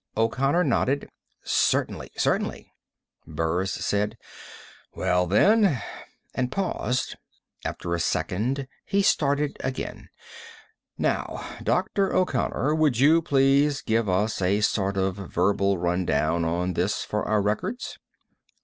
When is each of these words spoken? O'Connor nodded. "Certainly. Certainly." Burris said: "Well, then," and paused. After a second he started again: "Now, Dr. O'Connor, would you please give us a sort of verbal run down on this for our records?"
O'Connor 0.17 0.63
nodded. 0.63 1.11
"Certainly. 1.43 2.09
Certainly." 2.17 2.73
Burris 3.27 3.71
said: 3.73 4.17
"Well, 4.95 5.27
then," 5.27 5.79
and 6.33 6.51
paused. 6.51 7.17
After 7.63 7.93
a 7.93 7.99
second 7.99 8.67
he 8.83 9.03
started 9.03 9.57
again: 9.59 10.09
"Now, 10.97 11.45
Dr. 11.61 12.11
O'Connor, 12.15 12.73
would 12.73 12.97
you 12.97 13.21
please 13.21 13.83
give 13.83 14.09
us 14.09 14.41
a 14.41 14.61
sort 14.61 14.97
of 14.97 15.17
verbal 15.17 15.77
run 15.77 16.07
down 16.07 16.45
on 16.45 16.73
this 16.73 17.03
for 17.05 17.21
our 17.27 17.39
records?" 17.43 17.99